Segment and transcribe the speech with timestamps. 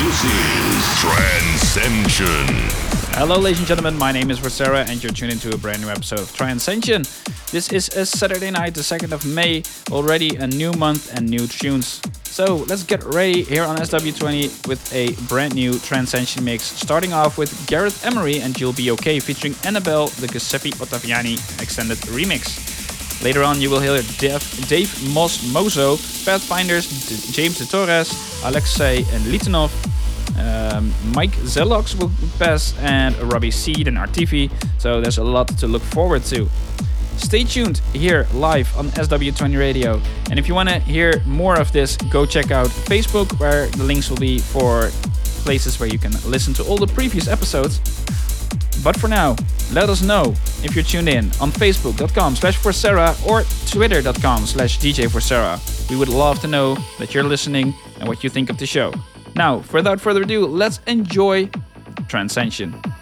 [0.00, 2.46] this is Trancescension.
[3.16, 3.98] Hello, ladies and gentlemen.
[3.98, 7.04] My name is Vorcera, and you're tuned into a brand new episode of Trancescension.
[7.50, 9.62] This is a Saturday night, the 2nd of May.
[9.90, 12.00] Already a new month and new tunes.
[12.24, 16.62] So let's get ready here on SW20 with a brand new Trancescension mix.
[16.62, 21.98] Starting off with Gareth Emery and You'll Be Okay featuring Annabelle, the Giuseppe Ottaviani extended
[22.08, 22.69] remix.
[23.22, 28.10] Later on, you will hear Dave, Dave Moss Mozo, Pathfinders, D- James de Torres,
[28.44, 29.70] Alexei and Litanov,
[30.38, 34.50] um, Mike Zelox will pass, and Robbie Seed and Artifi.
[34.78, 36.48] So there's a lot to look forward to.
[37.18, 40.00] Stay tuned here live on SW20 Radio.
[40.30, 43.84] And if you want to hear more of this, go check out Facebook, where the
[43.84, 44.90] links will be for
[45.44, 47.80] places where you can listen to all the previous episodes.
[48.82, 49.36] But for now,
[49.72, 55.06] let us know if you're tuned in on facebook.com slash Vorcera or twitter.com slash DJ
[55.06, 55.58] Vorcera.
[55.90, 58.92] We would love to know that you're listening and what you think of the show.
[59.34, 61.46] Now, without further ado, let's enjoy
[62.08, 62.99] Trancescension.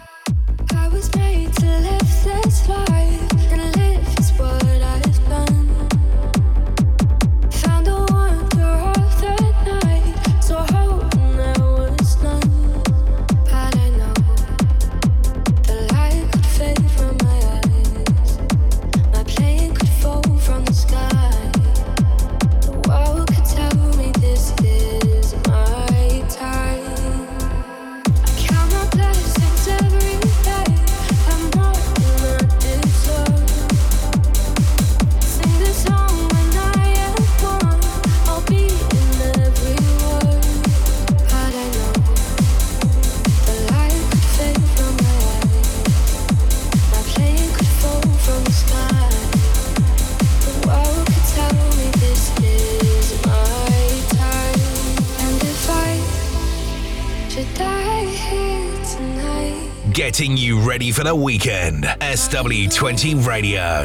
[60.79, 61.83] Ready for the weekend.
[61.83, 63.83] SW20 Radio.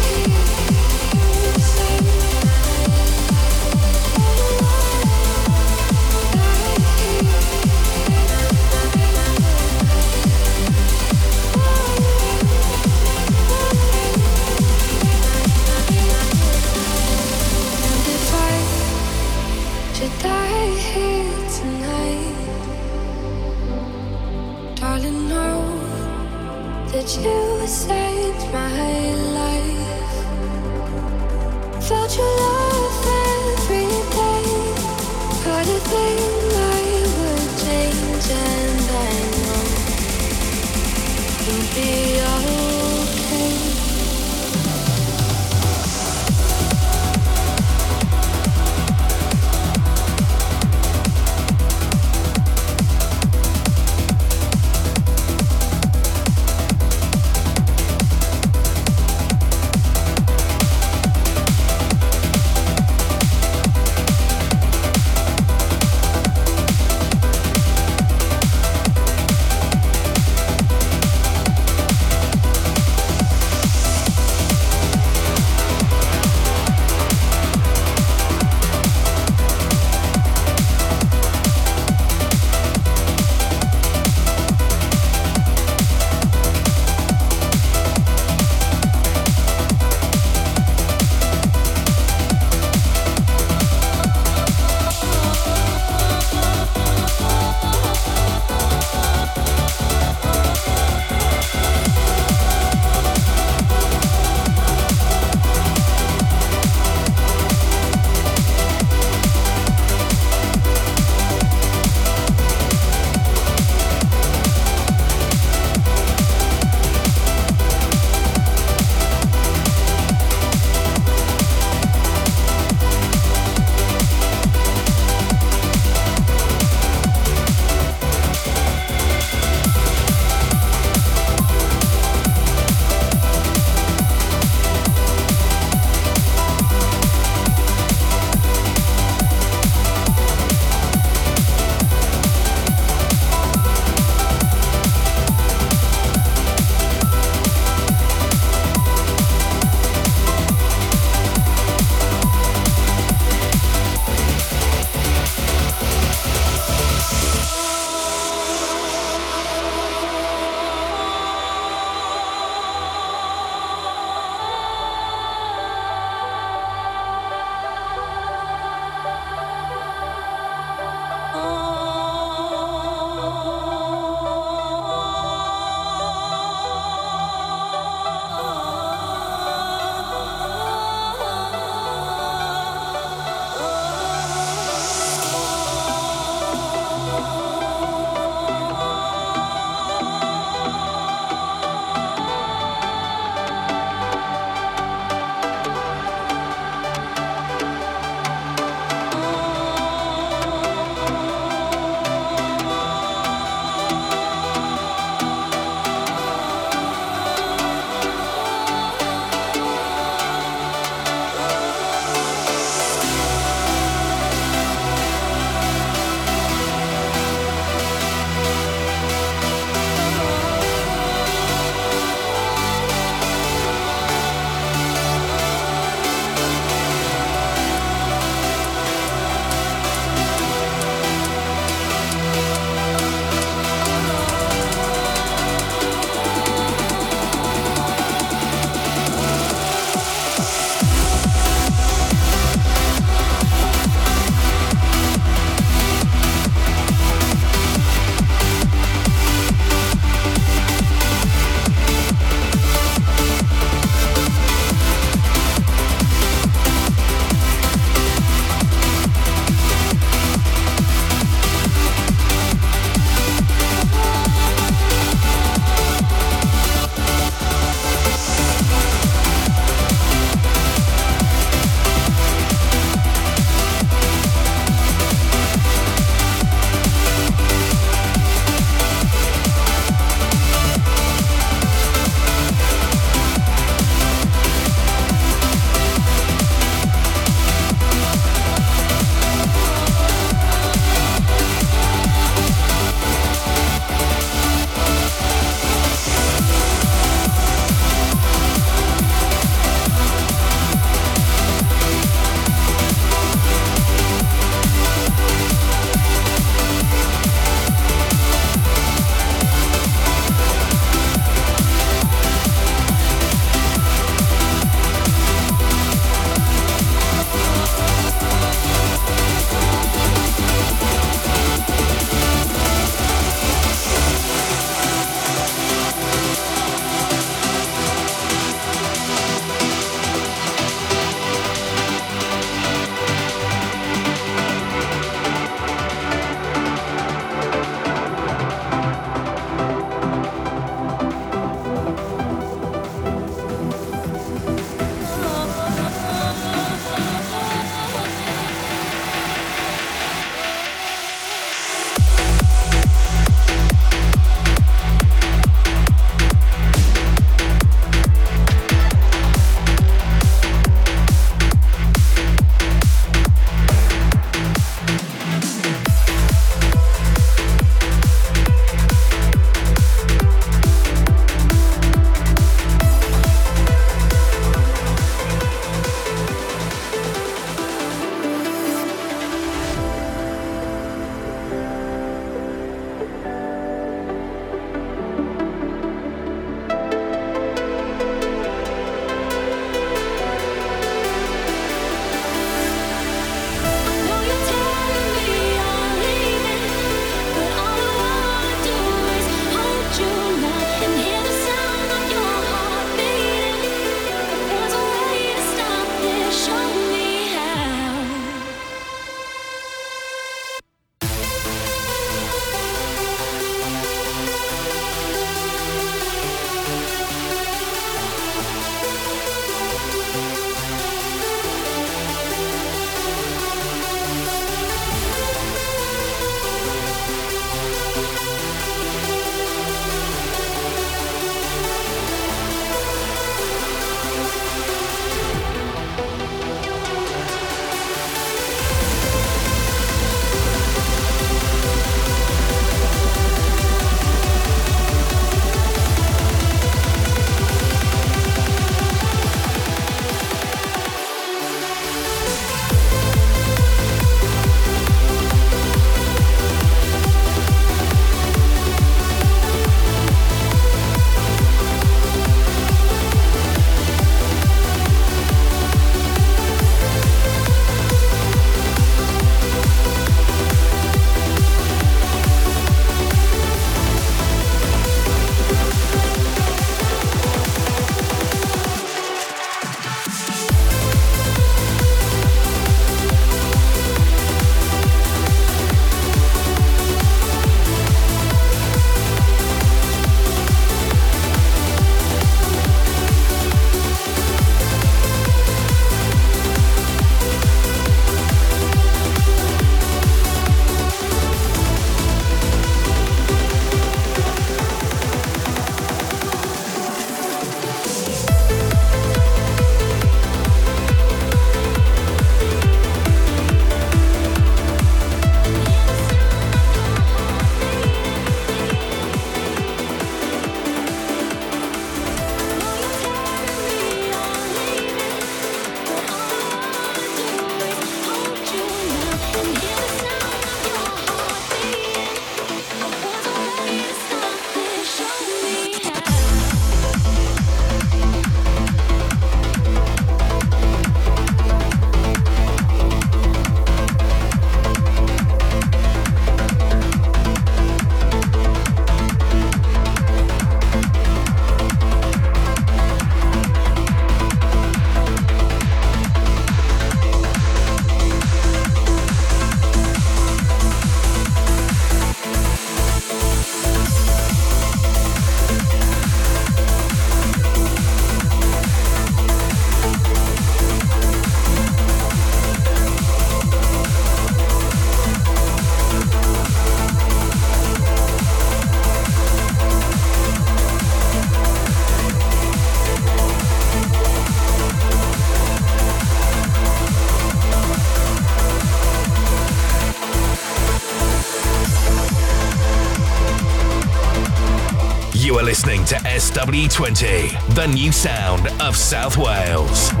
[596.51, 600.00] 2020, the new sound of South Wales.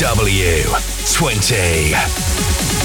[0.00, 2.79] SW20.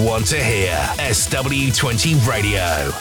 [0.00, 0.72] Want to hear.
[0.98, 2.99] SW20 Radio.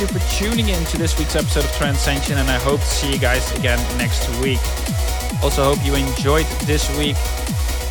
[0.00, 3.12] You for tuning in to this week's episode of Trancescension, and I hope to see
[3.12, 4.60] you guys again next week.
[5.42, 7.16] Also, hope you enjoyed this week.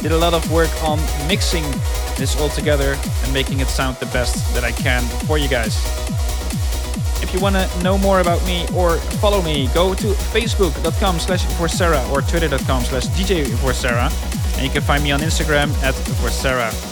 [0.01, 1.63] Did a lot of work on mixing
[2.17, 5.75] this all together and making it sound the best that I can for you guys.
[7.21, 11.45] If you want to know more about me or follow me, go to facebook.com slash
[11.57, 14.09] Vorcera or twitter.com slash DJ Vorcera.
[14.55, 16.88] And you can find me on Instagram at Vorcera.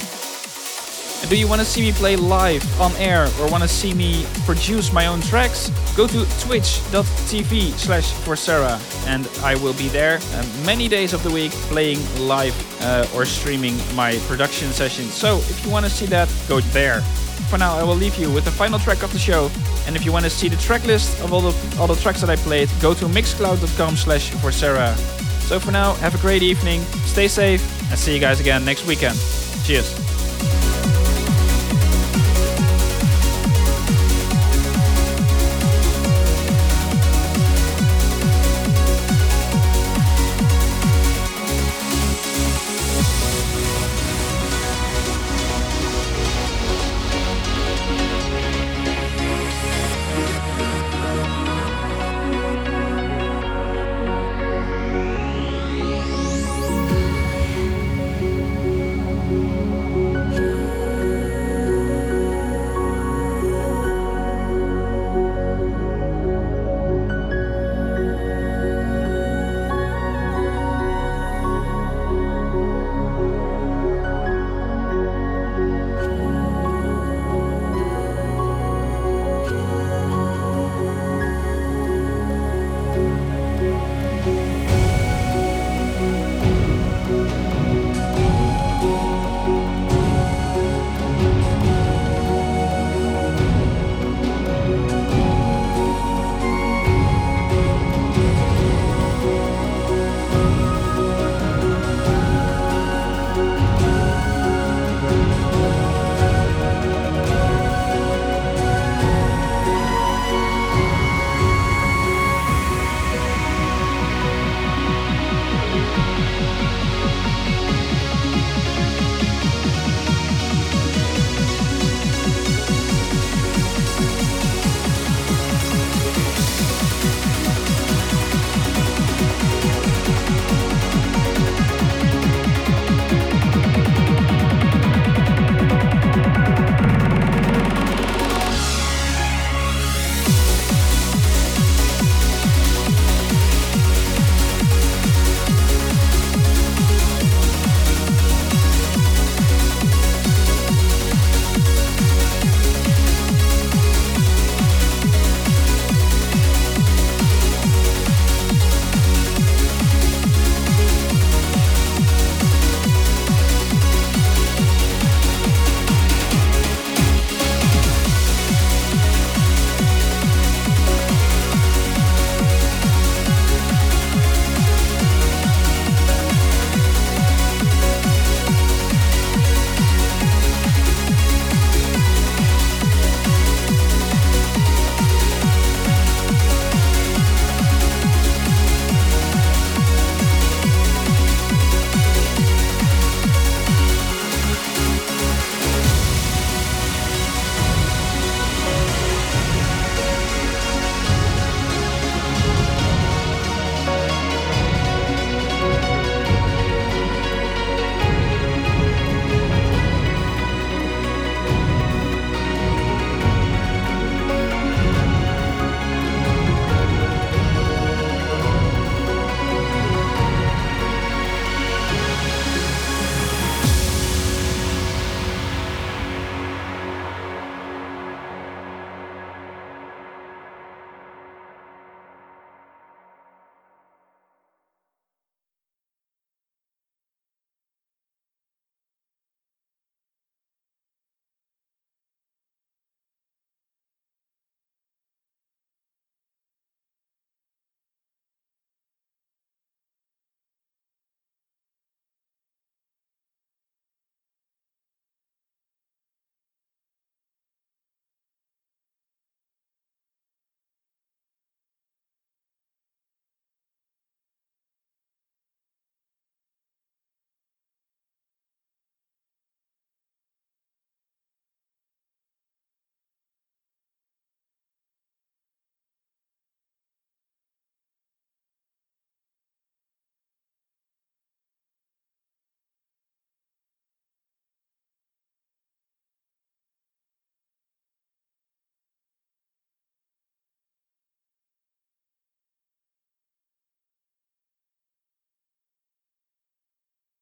[1.21, 3.93] And do you want to see me play live on air or want to see
[3.93, 5.69] me produce my own tracks?
[5.95, 11.31] Go to twitch.tv slash Vorcera and I will be there uh, many days of the
[11.31, 15.13] week playing live uh, or streaming my production sessions.
[15.13, 17.01] So if you want to see that, go there.
[17.49, 19.49] For now, I will leave you with the final track of the show.
[19.85, 22.19] And if you want to see the track list of all the, all the tracks
[22.21, 24.95] that I played, go to mixcloud.com slash Vorcera.
[25.47, 28.85] So for now, have a great evening, stay safe, and see you guys again next
[28.85, 29.17] weekend.
[29.63, 30.06] Cheers.